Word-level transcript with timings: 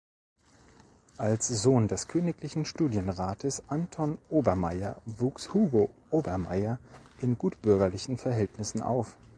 Als 1.17 1.47
Sohn 1.49 1.87
des 1.87 2.07
Königlichen 2.07 2.65
Studienrates 2.65 3.61
Anton 3.69 4.17
Obermaier 4.29 4.99
wuchs 5.05 5.53
Hugo 5.53 5.91
Obermaier 6.09 6.79
in 7.19 7.37
gutbürgerlichen 7.37 8.17
Verhältnissen 8.17 8.81
auf. 8.81 9.15